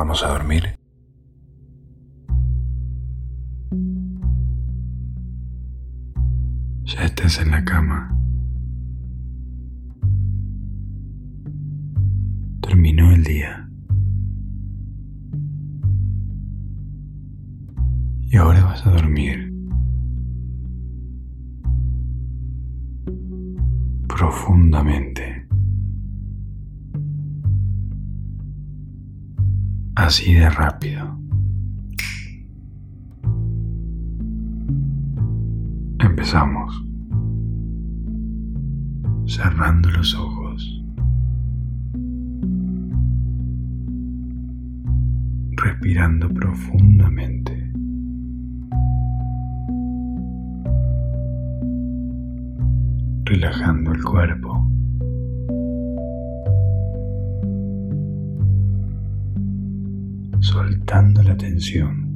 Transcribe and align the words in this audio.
¿Vamos 0.00 0.24
a 0.24 0.28
dormir? 0.28 0.78
Ya 6.84 7.04
estás 7.04 7.38
en 7.38 7.50
la 7.50 7.62
cama. 7.62 8.16
Terminó 12.62 13.12
el 13.12 13.24
día. 13.24 13.68
Y 18.22 18.36
ahora 18.38 18.64
vas 18.64 18.86
a 18.86 18.92
dormir. 18.92 19.52
Profundamente. 24.08 25.39
Así 30.00 30.32
de 30.32 30.48
rápido. 30.48 31.14
Empezamos. 35.98 36.82
Cerrando 39.26 39.90
los 39.90 40.14
ojos. 40.14 40.82
Respirando 45.50 46.30
profundamente. 46.30 47.70
Relajando 53.26 53.92
el 53.92 54.02
cuerpo. 54.02 54.69
Soltando 60.40 61.22
la 61.22 61.36
tensión. 61.36 62.10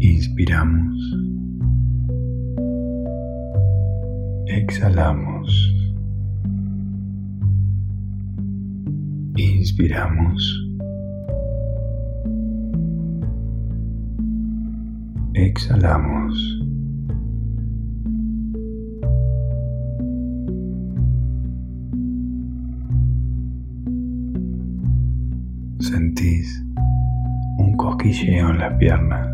Inspiramos. 0.00 0.96
Exhalamos. 4.46 5.74
Inspiramos. 9.36 10.66
Exhalamos. 15.34 16.49
En 28.18 28.58
las 28.58 28.74
piernas. 28.74 29.28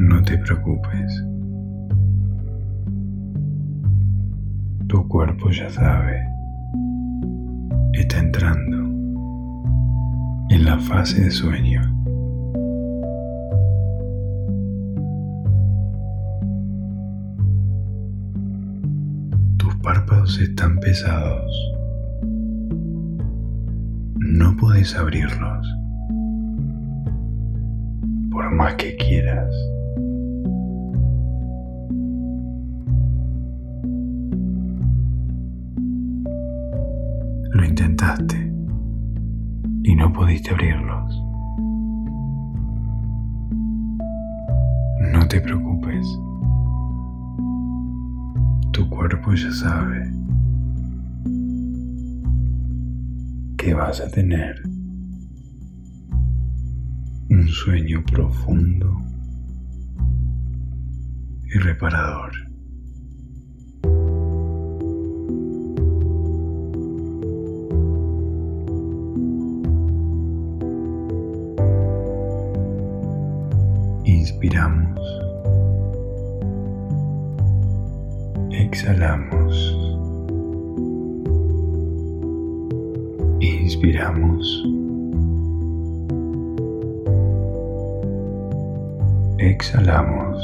No 0.00 0.22
te 0.24 0.38
preocupes. 0.38 1.24
Tu 4.88 5.08
cuerpo 5.08 5.50
ya 5.50 5.70
sabe. 5.70 6.20
Está 7.92 8.18
entrando 8.18 8.76
en 10.50 10.64
la 10.64 10.78
fase 10.78 11.22
de 11.22 11.30
sueño. 11.30 12.01
Están 20.22 20.78
pesados. 20.78 21.50
No 24.20 24.56
puedes 24.56 24.94
abrirlos. 24.94 25.66
Por 28.30 28.54
más 28.54 28.74
que 28.76 28.96
quieras. 28.96 29.52
Lo 37.50 37.64
intentaste 37.64 38.52
y 39.82 39.96
no 39.96 40.12
pudiste 40.12 40.50
abrirlos. 40.50 41.20
No 45.12 45.26
te 45.28 45.40
preocupes. 45.40 45.81
Cuerpo 49.02 49.34
ya 49.34 49.50
sabe 49.50 50.12
que 53.58 53.74
vas 53.74 54.00
a 54.00 54.08
tener 54.08 54.62
un 57.28 57.48
sueño 57.48 58.04
profundo 58.04 58.96
y 61.52 61.58
reparador. 61.58 62.30
Inspiramos. 74.04 75.21
Exhalamos. 78.72 79.76
Inspiramos. 83.38 84.64
Exhalamos. 89.36 90.42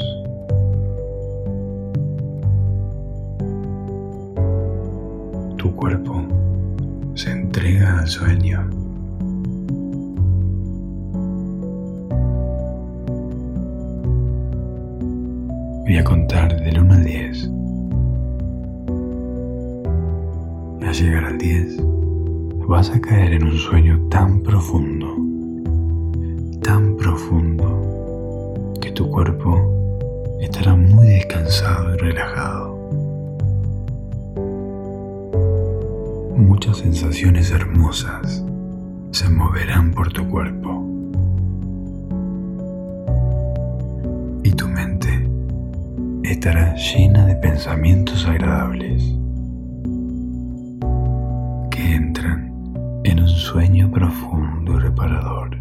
Tu 5.57 5.75
cuerpo 5.75 6.23
se 7.15 7.31
entrega 7.31 8.01
al 8.01 8.09
sueño. 8.09 8.78
A 22.91 23.01
caer 23.01 23.35
en 23.35 23.45
un 23.45 23.59
sueño 23.59 24.01
tan 24.09 24.41
profundo, 24.41 25.17
tan 26.63 26.97
profundo, 26.97 28.75
que 28.81 28.93
tu 28.93 29.11
cuerpo 29.11 30.39
estará 30.41 30.75
muy 30.75 31.09
descansado 31.09 31.95
y 31.95 31.99
relajado. 31.99 32.77
Muchas 36.37 36.79
sensaciones 36.79 37.51
hermosas 37.51 38.45
se 39.11 39.29
moverán 39.29 39.91
por 39.93 40.13
tu 40.13 40.27
cuerpo. 40.29 40.85
Y 44.45 44.53
tu 44.53 44.69
mente 44.69 45.29
estará 46.23 46.75
llena 46.77 47.27
de 47.27 47.35
pensamientos 47.37 48.25
agradables 48.27 49.18
sueño 53.49 53.91
profundo 53.91 54.77
y 54.77 54.81
reparador. 54.81 55.57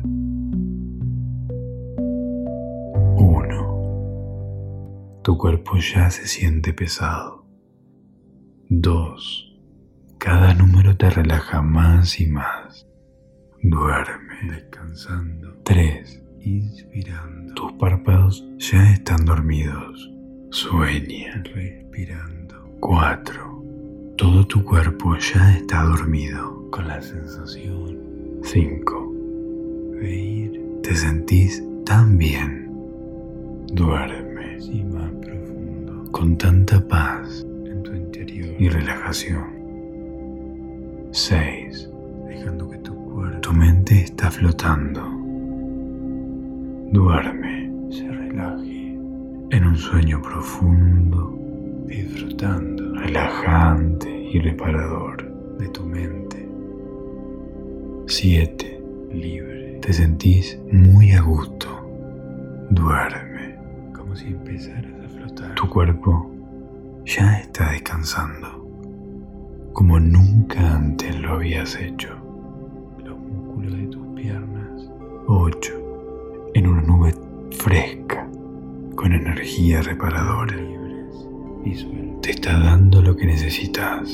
1. 3.16 5.22
Tu 5.24 5.38
cuerpo 5.38 5.78
ya 5.78 6.10
se 6.10 6.28
siente 6.28 6.74
pesado. 6.74 7.46
2. 8.68 9.58
Cada 10.18 10.54
número 10.54 10.98
te 10.98 11.10
relaja 11.10 11.62
más 11.62 12.20
y 12.20 12.28
más. 12.28 12.86
Duerme 13.64 14.52
descansando. 14.52 15.56
3. 15.64 16.24
Inspirando. 16.42 17.54
Tus 17.54 17.72
párpados 17.80 18.46
ya 18.58 18.92
están 18.92 19.24
dormidos. 19.24 20.12
Sueña 20.50 21.42
respirando. 21.56 22.70
4. 22.82 23.64
Todo 24.18 24.46
tu 24.46 24.66
cuerpo 24.66 25.16
ya 25.16 25.56
está 25.56 25.84
dormido 25.84 26.57
con 26.70 26.88
la 26.88 27.02
sensación. 27.02 27.98
5. 28.44 29.14
Veir. 30.00 30.62
Te 30.84 30.96
sentís 30.96 31.64
tan 31.86 32.18
bien. 32.18 32.72
Duerme. 33.74 34.60
Sí, 34.60 34.84
más 34.84 35.12
profundo. 35.14 36.12
Con 36.12 36.38
tanta 36.38 36.86
paz 36.88 37.46
en 37.66 37.84
tu 37.84 37.94
interior 37.94 38.56
y 38.60 38.70
relajación. 38.70 39.46
6. 41.12 41.90
Dejando 42.28 42.70
que 42.70 42.78
tu 42.80 42.96
cuerpo, 42.96 43.40
tu 43.42 43.54
mente 43.54 44.02
está 44.02 44.32
flotando. 44.32 45.02
Duerme. 46.92 47.72
Se 47.90 48.08
relaje 48.08 48.78
sueño 49.78 50.22
profundo, 50.22 51.38
disfrutando, 51.86 52.96
relajante 52.96 54.10
y 54.34 54.40
reparador 54.40 55.58
de 55.60 55.68
tu 55.70 55.84
mente. 55.84 56.17
7. 58.08 58.82
Libre. 59.12 59.80
Te 59.82 59.92
sentís 59.92 60.58
muy 60.72 61.12
a 61.12 61.22
gusto. 61.22 61.68
Duerme, 62.70 63.58
como 63.94 64.16
si 64.16 64.28
empezaras 64.28 64.94
a 65.06 65.10
flotar. 65.10 65.56
Tu 65.56 65.70
cuerpo 65.70 66.32
ya 67.06 67.40
está 67.40 67.72
descansando, 67.72 68.66
como 69.74 70.00
nunca 70.00 70.76
antes 70.76 71.20
lo 71.20 71.34
habías 71.34 71.76
hecho. 71.76 72.10
Los 73.04 73.20
músculos 73.20 73.74
de 73.74 73.88
tus 73.88 74.08
piernas. 74.16 74.90
8. 75.28 76.52
En 76.54 76.68
una 76.68 76.82
nube 76.84 77.14
fresca, 77.52 78.26
con 78.96 79.12
energía 79.12 79.82
reparadora. 79.82 80.56
Y 81.66 82.20
Te 82.22 82.32
está 82.32 82.58
dando 82.58 83.02
lo 83.02 83.18
que 83.18 83.26
necesitas. 83.26 84.10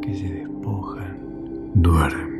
Que 0.00 0.14
se 0.14 0.32
despojan. 0.32 1.18
Duerme. 1.74 2.31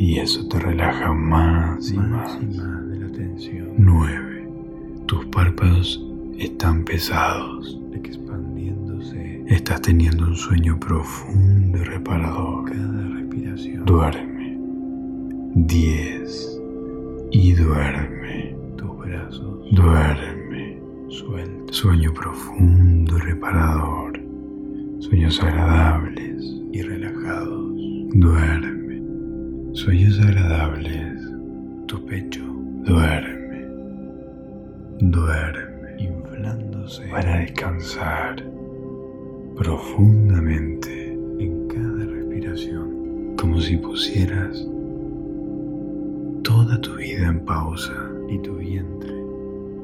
Y 0.00 0.18
eso 0.18 0.48
te 0.48 0.58
relaja 0.58 1.12
más 1.12 1.92
y 1.92 1.98
más. 1.98 2.38
Y 2.40 2.56
más 2.56 2.88
de 2.88 3.00
la 3.00 3.12
tensión. 3.12 3.74
9. 3.76 4.48
Tus 5.04 5.26
párpados 5.26 6.02
están 6.38 6.86
pesados. 6.86 7.78
Expandiéndose. 7.92 9.44
Estás 9.46 9.82
teniendo 9.82 10.24
un 10.24 10.36
sueño 10.36 10.80
profundo 10.80 11.76
y 11.76 11.82
reparador. 11.82 12.70
Cada 12.70 13.08
respiración. 13.08 13.84
Duerme. 13.84 14.56
10. 15.54 16.60
Y 17.32 17.52
duerme. 17.52 18.56
Tus 18.78 18.96
brazos. 18.96 19.66
Duerme. 19.70 20.80
Suelta. 21.08 21.74
Sueño 21.74 22.14
profundo 22.14 23.18
y 23.18 23.20
reparador. 23.20 24.18
Sueños 25.00 25.42
agradables 25.42 26.42
y 26.72 26.80
relajados. 26.80 27.70
Duerme. 28.14 28.69
Sueños 29.82 30.20
agradables. 30.20 31.26
Tu 31.86 32.04
pecho. 32.04 32.44
Duerme. 32.84 33.66
Duerme 34.98 35.96
inflándose 35.96 37.08
para 37.08 37.38
descansar 37.38 38.44
profundamente 39.56 41.14
en 41.38 41.66
cada 41.68 42.04
respiración, 42.04 43.34
como 43.38 43.58
si 43.58 43.78
pusieras 43.78 44.68
toda 46.42 46.78
tu 46.82 46.96
vida 46.96 47.28
en 47.28 47.40
pausa 47.46 48.10
y 48.28 48.38
tu 48.40 48.56
vientre, 48.56 49.14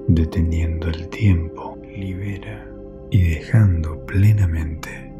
deteniendo 0.08 0.88
el 0.88 1.08
tiempo, 1.08 1.78
libera 1.96 2.68
y 3.10 3.30
dejando 3.30 4.04
plenamente 4.04 5.10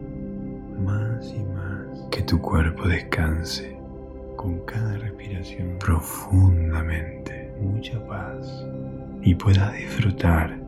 más 0.85 1.33
y 1.35 1.43
más 1.55 2.07
que 2.11 2.21
tu 2.21 2.39
cuerpo 2.43 2.87
descanse 2.89 3.76
con 4.37 4.61
cada 4.61 4.97
respiración 4.99 5.79
profundamente, 5.79 7.53
mucha 7.61 8.05
paz 8.07 8.65
y 9.23 9.35
puedas 9.35 9.75
disfrutar 9.75 10.59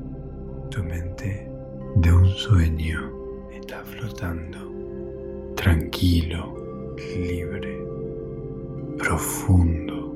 tu 0.71 0.83
mente 0.83 1.49
de 1.97 2.13
un 2.13 2.29
sueño 2.29 3.19
está 3.53 3.83
flotando, 3.85 4.59
tranquilo, 5.55 6.95
libre, 6.97 7.79
profundo, 8.99 10.15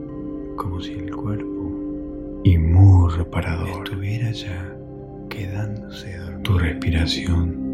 como 0.57 0.81
si 0.81 0.93
el 0.93 1.15
cuerpo 1.15 2.41
y 2.45 2.57
muy 2.59 3.13
reparador 3.13 3.85
estuviera 3.85 4.31
ya 4.33 4.77
quedándose 5.29 6.17
dormido. 6.17 6.43
Tu 6.43 6.59
respiración 6.59 7.73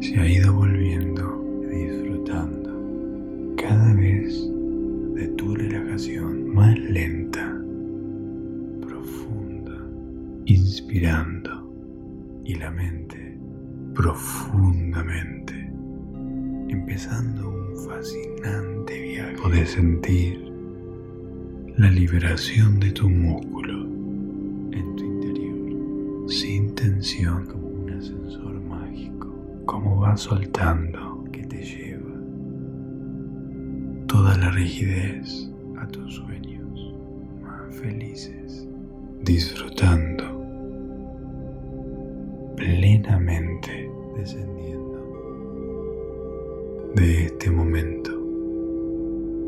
se 0.00 0.18
ha 0.18 0.26
ido 0.26 0.52
volviendo 0.52 1.42
disfrutando 1.70 2.61
cada 3.56 3.94
vez 3.94 4.48
de 5.14 5.28
tu 5.36 5.54
relajación 5.54 6.54
más 6.54 6.78
lenta 6.78 7.52
inspirando 10.46 11.70
y 12.44 12.54
la 12.56 12.70
mente 12.70 13.38
profundamente, 13.94 15.54
empezando 16.68 17.48
un 17.48 17.76
fascinante 17.86 19.00
viaje. 19.00 19.36
Podés 19.40 19.70
sentir 19.70 20.52
la 21.76 21.90
liberación 21.90 22.80
de 22.80 22.90
tu 22.90 23.08
músculo 23.08 23.84
en 24.72 24.96
tu 24.96 25.04
interior, 25.04 26.30
sin 26.30 26.74
tensión, 26.74 27.46
como 27.46 27.68
un 27.68 27.90
ascensor 27.90 28.60
mágico, 28.62 29.34
como 29.66 30.00
va 30.00 30.16
soltando 30.16 31.01
toda 34.22 34.38
la 34.38 34.50
rigidez 34.52 35.50
a 35.80 35.88
tus 35.88 36.14
sueños 36.14 36.94
más 37.42 37.74
felices, 37.74 38.68
disfrutando 39.20 40.22
plenamente 42.54 43.90
descendiendo 44.16 45.02
de 46.94 47.24
este 47.24 47.50
momento 47.50 48.12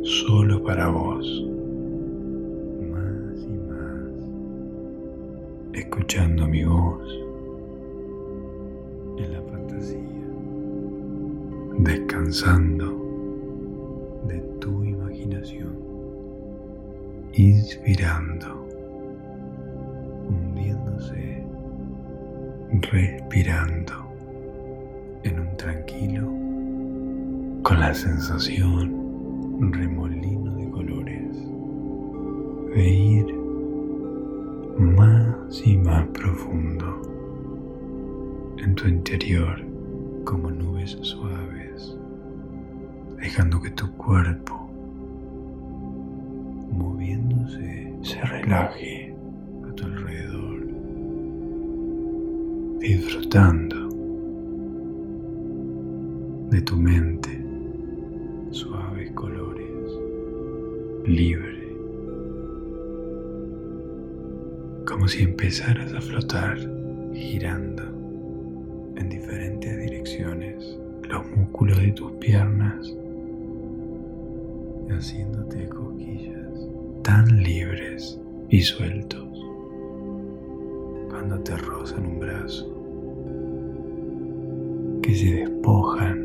solo 0.03 0.61
para 0.65 0.88
vos. 0.88 1.25
Más 2.91 3.44
y 3.44 3.56
más. 3.69 4.11
Escuchando 5.73 6.49
mi 6.49 6.65
voz 6.65 7.09
en 9.19 9.32
la 9.35 9.41
fantasía. 9.41 10.00
Descansando 11.79 12.74
Inspirando 17.64 18.64
respirando 22.93 23.93
en 25.22 25.40
un 25.40 25.56
tranquilo 25.56 26.22
con 27.62 27.81
la 27.81 27.94
sensación 27.94 29.72
remolino 29.72 30.55
de 30.55 30.70
colores 30.70 31.37
de 32.75 32.88
ir 32.88 33.34
más 34.78 35.62
y 35.64 35.76
más 35.78 36.06
profundo 36.08 37.02
en 38.59 38.75
tu 38.75 38.87
interior 38.87 39.64
como 40.25 40.50
nubes 40.50 40.99
suaves 41.00 41.97
dejando 43.16 43.61
que 43.61 43.71
tu 43.71 43.90
cuerpo 43.97 44.63
se 48.04 48.20
relaje 48.20 49.14
a 49.66 49.73
tu 49.75 49.87
alrededor 49.87 50.61
disfrutando 52.78 53.88
de 56.50 56.61
tu 56.61 56.76
mente, 56.76 57.42
suaves 58.50 59.11
colores, 59.12 59.90
libre, 61.06 61.75
como 64.87 65.08
si 65.08 65.23
empezaras 65.23 65.94
a 65.94 66.00
flotar, 66.02 66.58
girando 67.14 67.84
en 68.96 69.08
diferentes 69.08 69.78
direcciones 69.78 70.78
los 71.08 71.26
músculos 71.30 71.78
de 71.78 71.92
tus 71.92 72.12
piernas, 72.12 72.94
haciéndote 74.90 75.66
cosquillas 75.70 76.13
tan 77.04 77.42
libres 77.42 78.18
y 78.49 78.62
sueltos. 78.62 79.28
Cuando 81.11 81.38
te 81.40 81.54
rozan 81.58 82.06
un 82.06 82.18
brazo 82.18 82.66
que 85.02 85.14
se 85.14 85.34
despojan 85.34 86.25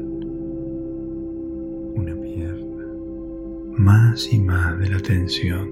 una 1.96 2.16
pierna 2.16 2.86
más 3.78 4.32
y 4.32 4.40
más 4.40 4.80
de 4.80 4.90
la 4.90 5.00
tensión 5.00 5.70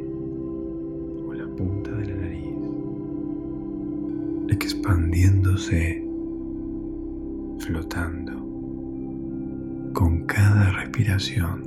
o 1.25 1.33
la 1.33 1.47
punta 1.55 1.91
de 1.91 2.05
la 2.07 2.15
nariz 2.15 2.43
expandiéndose 4.49 6.05
flotando 7.59 8.33
con 9.93 10.25
cada 10.25 10.71
respiración 10.71 11.66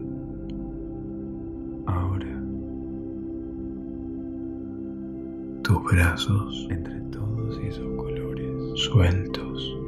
tus 5.70 5.84
brazos 5.84 6.66
entre 6.68 6.98
todos 7.12 7.56
esos 7.58 7.86
colores. 7.96 8.80
sueltos 8.80 9.78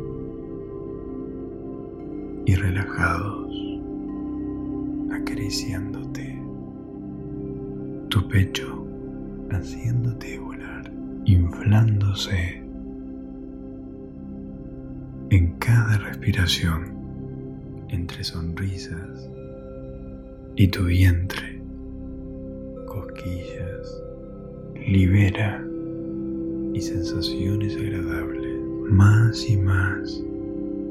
y 2.47 2.55
relajados, 2.55 3.53
acariciándote, 5.11 6.41
tu 8.11 8.29
pecho 8.29 8.87
haciéndote 9.51 10.39
volar, 10.39 10.89
hundiéndose 11.27 12.63
en 15.31 15.53
cada 15.59 15.99
respiración 15.99 16.95
entre 17.89 18.23
sonrisas 18.23 19.29
y 20.55 20.69
tu 20.69 20.85
vientre, 20.85 21.61
cosquillas, 22.87 24.01
libera 24.87 25.67
y 26.73 26.81
sensaciones 26.81 27.77
agradables, 27.77 28.61
más 28.91 29.49
y 29.49 29.57
más, 29.57 30.23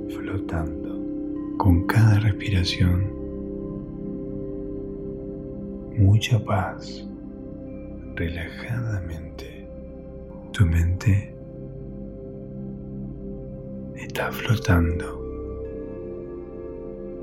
flotando 0.10 1.00
con 1.58 1.86
cada 1.86 2.20
respiración, 2.20 3.06
mucha 5.98 6.44
paz, 6.44 7.08
relajadamente, 8.16 9.68
tu 10.52 10.66
mente 10.66 11.36
está 13.96 14.32
flotando 14.32 15.22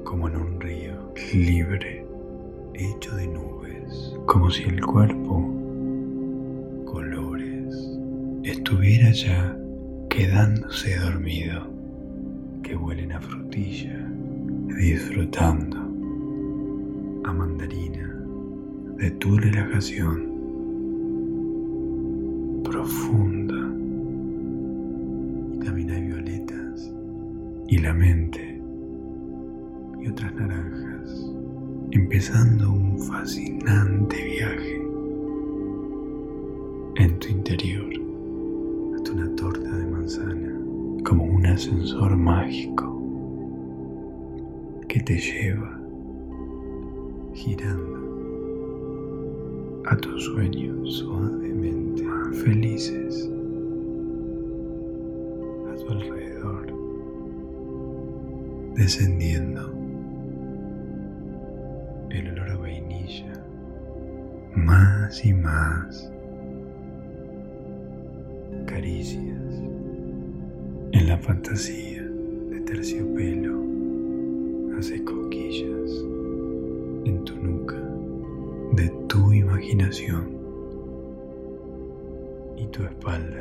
como 0.05 0.29
en 0.29 0.37
un 0.37 0.61
río 0.61 0.95
libre, 1.35 2.07
hecho 2.75 3.15
de 3.17 3.27
nubes, 3.27 4.17
como 4.27 4.51
si 4.51 4.63
el 4.65 4.81
cuerpo, 4.81 5.18
ya 9.25 9.57
quedándose 10.11 10.97
dormido, 10.99 11.67
que 12.63 12.77
huelen 12.77 13.13
a 13.13 13.21
frutilla, 13.21 14.09
disfrutando 14.79 15.79
a 17.25 17.33
mandarina 17.33 18.15
de 18.97 19.11
tu 19.13 19.37
relajación 19.37 20.33
profunda. 22.65 23.57
Y 25.55 25.59
también 25.65 25.91
hay 25.91 26.03
violetas 26.03 26.93
y 27.69 27.79
la 27.79 27.95
mente 27.95 28.59
otras 30.11 30.35
naranjas, 30.35 31.31
empezando 31.91 32.73
un 32.73 32.99
fascinante 32.99 34.17
viaje 34.25 34.83
en 36.97 37.19
tu 37.19 37.29
interior, 37.29 37.88
ascensor 41.59 42.17
mágico 42.17 42.87
que 44.87 45.01
te 45.01 45.19
lleva 45.19 45.77
girando 47.35 47.99
a 49.87 49.97
tus 49.97 50.25
sueños 50.27 50.99
suavemente 50.99 52.05
felices 52.45 53.29
a 55.69 55.75
tu 55.75 55.91
alrededor, 55.91 56.73
descendiendo 58.77 59.73
el 62.11 62.31
olor 62.35 62.51
a 62.51 62.57
vainilla 62.57 63.33
más 64.55 65.25
y 65.25 65.35
más 65.35 66.13
fantasía 71.29 72.03
de 72.49 72.59
terciopelo 72.61 73.63
hace 74.79 75.05
cosquillas 75.05 75.91
en 77.05 77.23
tu 77.27 77.37
nuca 77.37 77.77
de 78.73 78.89
tu 79.09 79.35
imaginación 79.35 80.39
y 82.57 82.67
tu 82.69 82.83
espalda 82.83 83.38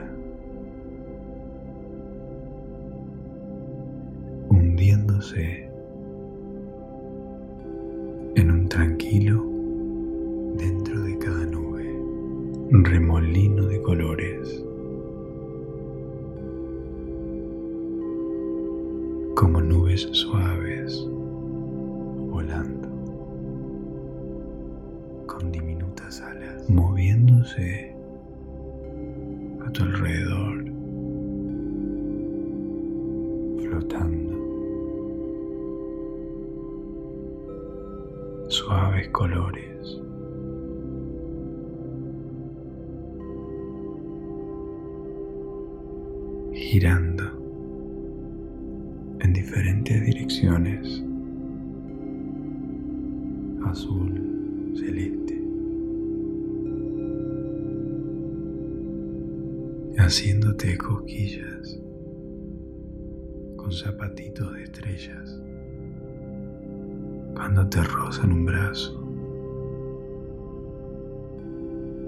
cuando 67.38 67.70
te 67.70 67.84
rozan 67.84 68.32
un 68.32 68.46
brazo, 68.48 69.00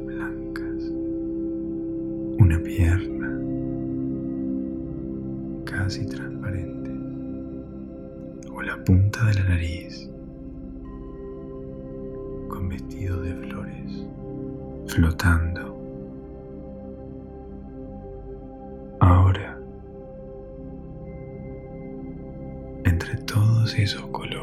blancas, 0.08 0.84
una 2.40 2.60
pierna. 2.64 3.30
Casi 5.66 6.04
transparente. 6.08 6.90
O 8.52 8.60
la 8.64 8.84
punta 8.84 9.24
de 9.26 9.36
la 9.36 9.44
nariz. 9.50 10.10
Con 12.50 12.68
vestido 12.68 13.22
de 13.22 13.36
flores. 13.36 14.08
Flotando. 14.88 15.78
Ahora, 19.00 19.60
entre 22.84 23.16
todos 23.26 23.78
esos 23.78 24.08
colores, 24.08 24.39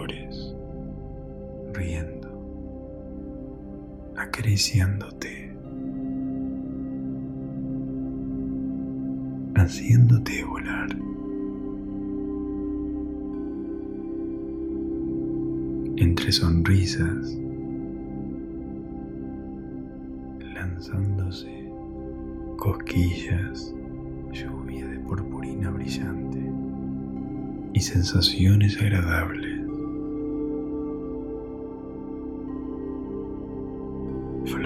haciéndote 9.54 10.44
volar. 10.44 10.88
Entre 15.98 16.32
sonrisas, 16.32 17.36
lanzándose 20.54 21.70
cosquillas, 22.56 23.74
lluvia 24.32 24.86
de 24.86 24.98
purpurina 25.00 25.70
brillante 25.70 26.50
y 27.74 27.80
sensaciones 27.80 28.80
agradables. 28.80 29.45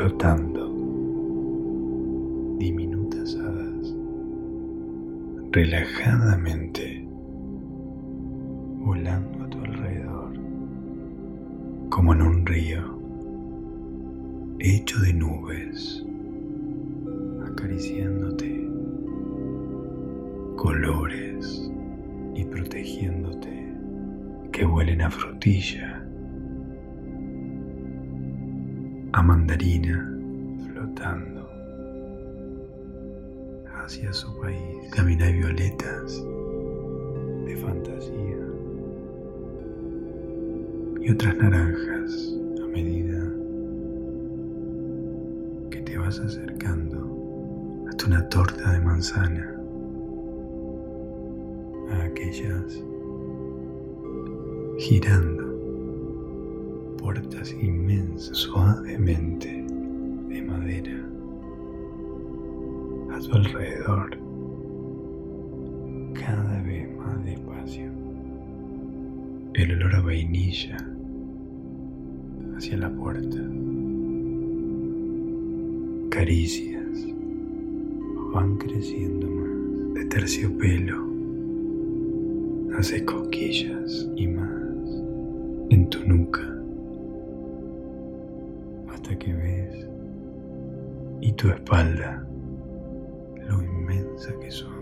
Flotando, 0.00 0.39
una 48.06 48.26
torta 48.28 48.72
de 48.72 48.80
manzana. 48.80 49.56
A 51.90 52.04
aquellas 52.04 52.82
girando 54.78 55.44
puertas 56.98 57.52
inmensas 57.52 58.36
suavemente 58.36 59.48
de 60.28 60.42
madera. 60.42 61.04
A 63.12 63.20
su 63.20 63.32
alrededor 63.32 64.16
cada 66.14 66.62
vez 66.62 66.88
más 66.96 67.24
despacio. 67.24 67.90
El 69.54 69.72
olor 69.72 69.96
a 69.96 70.00
vainilla 70.00 70.76
hacia 72.56 72.76
la 72.78 72.90
puerta. 72.90 73.38
Caricias 76.10 76.79
van 78.32 78.56
creciendo 78.56 79.28
más. 79.28 79.94
De 79.94 80.04
terciopelo 80.06 81.04
hace 82.78 83.04
cosquillas 83.04 84.08
y 84.16 84.26
más 84.28 85.02
en 85.70 85.88
tu 85.90 86.06
nuca. 86.06 86.40
Hasta 88.88 89.18
que 89.18 89.32
ves 89.32 89.86
y 91.20 91.32
tu 91.32 91.48
espalda 91.48 92.26
lo 93.48 93.62
inmensa 93.62 94.32
que 94.40 94.50
son 94.50 94.79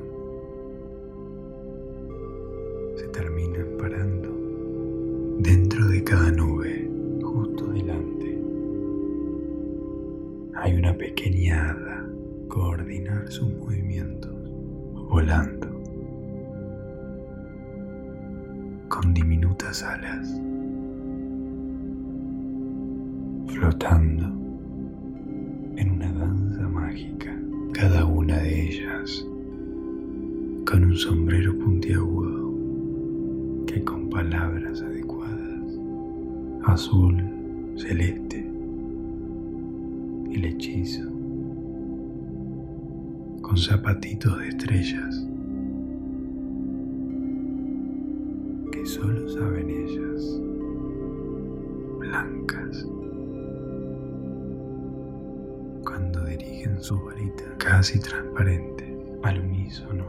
casi 57.78 58.00
transparente 58.00 58.92
al 59.22 59.38
unísono, 59.38 60.04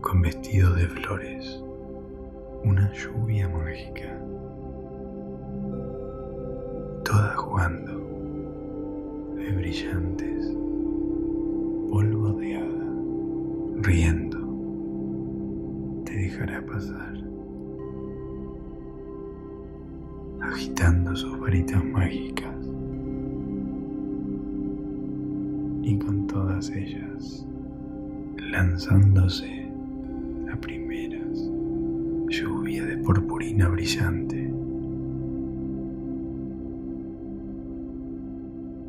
con 0.00 0.22
vestido 0.22 0.74
de 0.74 0.88
flores, 0.88 1.62
una 2.64 2.92
lluvia 2.92 3.48
mágica, 3.48 4.20
todas 7.04 7.36
jugando 7.36 7.92
de 9.36 9.52
brillantes, 9.52 10.46
polvo 11.92 12.32
de 12.40 12.56
hada, 12.56 12.92
riendo, 13.82 14.38
te 16.04 16.12
dejará 16.12 16.66
pasar. 16.66 17.16
agitando 20.40 21.14
sus 21.14 21.38
varitas 21.38 21.84
mágicas 21.84 22.57
y 25.88 25.96
con 25.96 26.26
todas 26.26 26.68
ellas 26.68 27.46
lanzándose 28.52 29.66
a 30.52 30.56
primeras 30.60 31.50
lluvia 32.28 32.84
de 32.84 32.98
purpurina 32.98 33.68
brillante 33.68 34.52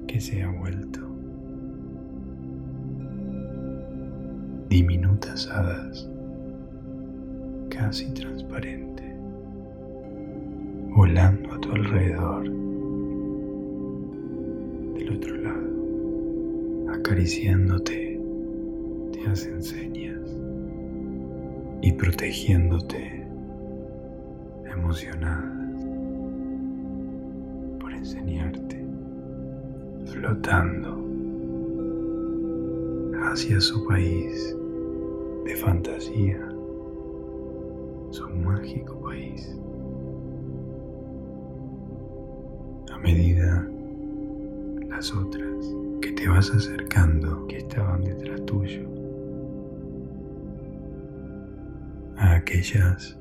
que 0.07 0.19
se 0.19 0.43
ha 0.43 0.51
vuelto 0.51 0.99
diminutas 4.67 5.47
hadas 5.47 6.09
casi 7.69 8.11
transparentes 8.13 9.15
volando 10.93 11.53
a 11.53 11.61
tu 11.61 11.71
alrededor. 11.71 12.58
Acariciándote, 17.09 18.21
te 19.11 19.27
hacen 19.27 19.63
señas 19.63 20.29
y 21.81 21.91
protegiéndote, 21.93 23.25
emocionadas 24.71 25.87
por 27.79 27.91
enseñarte, 27.93 28.85
flotando 30.05 31.03
hacia 33.23 33.59
su 33.59 33.83
país 33.87 34.55
de 35.45 35.55
fantasía, 35.55 36.47
su 38.11 38.29
mágico 38.29 39.01
país. 39.01 39.55
medida 43.01 43.65
las 44.89 45.15
otras 45.15 45.73
te 46.19 46.27
vas 46.27 46.51
acercando, 46.51 47.47
que 47.47 47.59
estaban 47.59 48.03
detrás 48.03 48.45
tuyo, 48.45 48.83
a 52.17 52.35
aquellas 52.35 53.17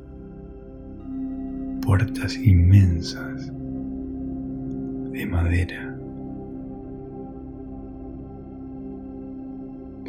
puertas 1.81 2.37
inmensas 2.37 3.53
de 5.13 5.27
madera. 5.27 5.97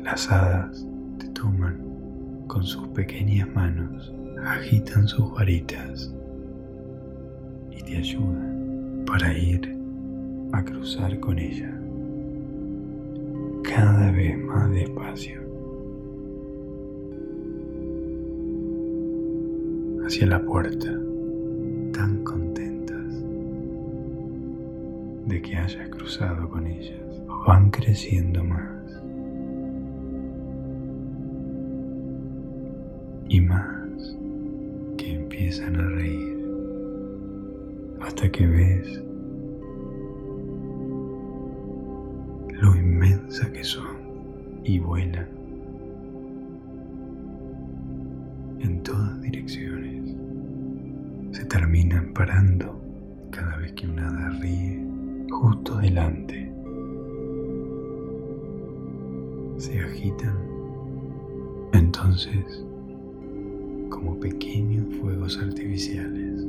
Las 0.04 0.32
hadas 0.32 0.88
te 1.19 1.28
toman 1.30 1.78
con 2.47 2.63
sus 2.63 2.88
pequeñas 2.88 3.47
manos, 3.54 4.12
agitan 4.43 5.08
sus 5.08 5.32
varitas 5.32 6.12
y 7.69 7.84
te 7.84 7.97
ayudan 7.97 9.04
para 9.06 9.38
ir 9.38 9.78
a 10.54 10.63
cruzar 10.63 11.19
con 11.19 11.38
ella 11.38 11.79
cada 13.80 14.12
vez 14.12 14.38
más 14.38 14.70
despacio. 14.72 15.39
Hacia 20.06 20.28
la 20.28 20.44
puerta, 20.44 21.00
tan 21.94 22.22
contentas 22.26 23.24
de 25.28 25.42
que 25.42 25.56
hayas 25.56 25.88
cruzado 25.92 26.50
con 26.50 26.68
ellas, 26.68 27.00
van 27.48 27.72
creciendo 27.72 28.44
más 28.44 29.02
y 33.30 33.39
más 33.39 34.18
que 34.98 35.13
empiezan 35.13 35.78
a 35.78 35.88
reír 35.88 36.38
hasta 38.02 38.30
que 38.30 38.46
ves 38.46 39.09
y 44.69 44.77
vuelan 44.77 45.27
en 48.60 48.84
todas 48.84 49.19
direcciones. 49.21 50.15
Se 51.32 51.43
terminan 51.45 52.13
parando 52.13 52.79
cada 53.32 53.58
vez 53.58 53.71
que 53.73 53.88
una 53.88 54.10
hada 54.10 54.29
ríe 54.41 54.86
justo 55.32 55.77
delante. 55.77 56.53
Se 59.58 59.79
agitan 59.79 60.38
entonces 61.73 62.63
como 63.89 64.19
pequeños 64.19 64.86
fuegos 64.97 65.39
artificiales. 65.39 66.45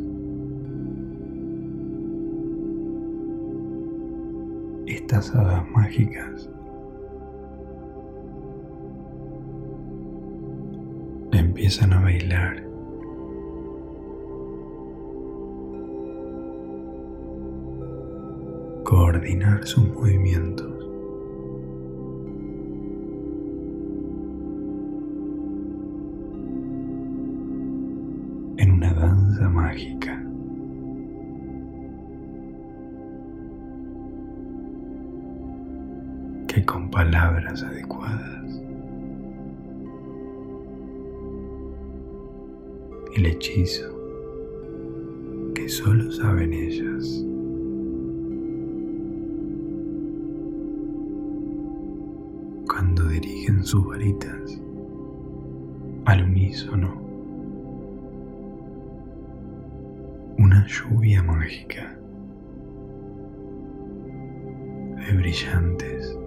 estas 4.86 5.34
hadas 5.34 5.70
mágicas 5.70 6.50
empiezan 11.70 11.92
a 11.92 12.00
bailar. 12.00 12.64
Coordinar 18.82 19.64
sus 19.64 19.88
movimientos. 19.94 20.66
en 28.56 28.72
una 28.72 28.92
danza 28.92 29.48
mágica. 29.48 30.16
que 36.48 36.64
con 36.64 36.90
palabras 36.90 37.62
adecuadas 37.62 37.99
hechizo 43.40 43.88
que 45.54 45.66
solo 45.66 46.12
saben 46.12 46.52
ellas. 46.52 47.24
Cuando 52.66 53.04
dirigen 53.08 53.64
sus 53.64 53.86
varitas 53.86 54.60
al 56.04 56.22
unísono, 56.24 57.00
una 60.36 60.66
lluvia 60.66 61.22
mágica 61.22 61.98
de 64.96 65.16
brillantes 65.16 66.18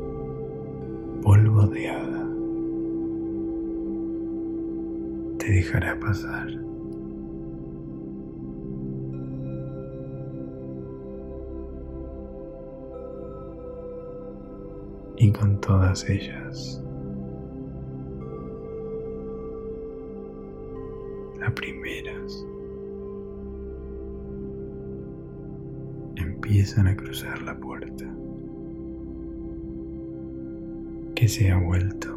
polvo 1.21 1.67
de 1.67 1.89
hada 1.89 2.27
te 5.37 5.51
dejará 5.51 5.99
pasar. 5.99 6.72
Y 15.17 15.31
con 15.31 15.59
todas 15.61 16.09
ellas, 16.09 16.81
las 21.39 21.51
primeras 21.51 22.45
empiezan 26.15 26.87
a 26.87 26.95
cruzar 26.95 27.41
la 27.43 27.57
puerta. 27.57 28.05
Que 31.15 31.27
se 31.27 31.51
ha 31.51 31.57
vuelto. 31.57 32.09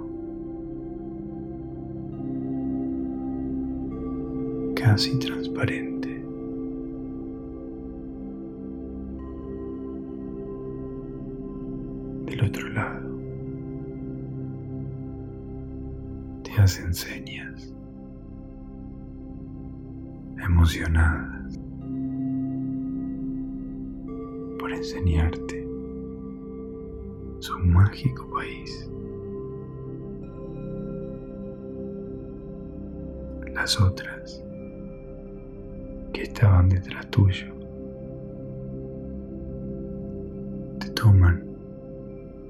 Casi 4.75 5.19
transparente. 5.19 5.96
Te 16.67 16.73
hacen 16.73 16.93
señas 16.93 17.73
emocionadas. 20.45 21.61
Por 24.59 24.73
enseñarte 24.73 25.65
su 27.39 27.57
mágico 27.61 28.29
país. 28.35 28.91
Las 33.55 33.81
otras 33.81 34.43
que 36.13 36.23
estaban 36.23 36.69
detrás 36.69 37.09
tuyo 37.13 37.55
te 40.81 40.91
toman 40.91 41.47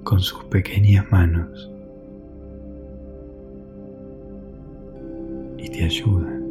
con 0.04 0.20
sus 0.20 0.42
pequeñas 0.44 1.04
manos 1.12 1.70
te 5.76 5.84
ayudan 5.84 6.42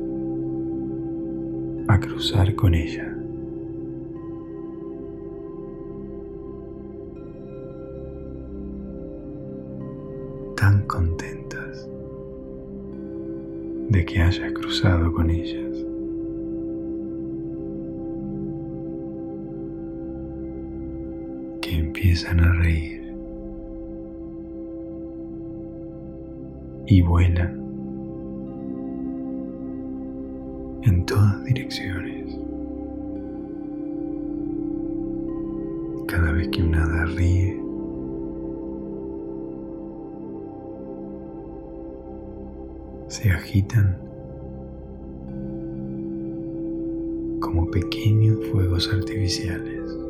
a 1.88 2.00
cruzar 2.00 2.54
con 2.56 2.76
ella. 2.76 3.12
tan 10.56 10.86
contentas 10.88 11.90
de 13.90 14.06
que 14.06 14.22
hayas 14.22 14.54
cruzado 14.54 15.12
con 15.12 15.30
ellas. 15.30 15.76
Que 21.62 21.78
empiezan 21.78 22.40
a 22.40 22.54
reír 22.54 23.14
y 26.88 27.02
vuelan 27.02 27.65
en 30.86 31.06
todas 31.06 31.44
direcciones. 31.46 32.38
Cada 36.08 36.32
vez 36.32 36.48
que 36.50 36.62
una 36.62 36.84
hada 36.84 37.06
ríe, 37.06 37.60
se 43.08 43.32
agitan 43.32 43.98
como 47.40 47.70
pequeños 47.72 48.38
fuegos 48.52 48.92
artificiales. 48.94 50.05